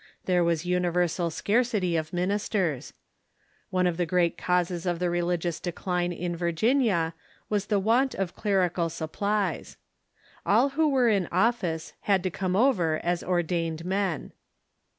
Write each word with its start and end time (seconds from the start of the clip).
There 0.25 0.43
was 0.43 0.65
universal 0.65 1.29
scarcity 1.29 1.95
of 1.95 2.11
ministers. 2.11 2.93
One 3.69 3.85
of 3.85 3.97
the 3.97 4.05
gi 4.07 4.17
eat 4.25 4.35
causes 4.39 4.87
of 4.87 4.97
the 4.97 5.11
religious 5.11 5.59
decline 5.59 6.11
in 6.11 6.35
Virginia 6.35 7.13
was 7.49 7.67
the 7.67 7.77
want 7.77 8.15
of 8.15 8.35
clerical 8.35 8.89
sup 8.89 9.11
plies. 9.11 9.77
All 10.43 10.69
who 10.69 10.89
were 10.89 11.09
in 11.09 11.27
office 11.31 11.93
had 11.99 12.23
to 12.23 12.31
come 12.31 12.55
over 12.55 12.99
as 13.03 13.23
ordained 13.23 13.85
men. 13.85 14.31